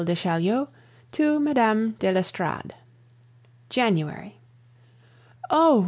[0.03, 0.67] DE CHAULIEU
[1.11, 1.91] TO MME.
[1.99, 2.73] DE L'ESTORADE
[3.69, 4.39] January.
[5.51, 5.79] Oh!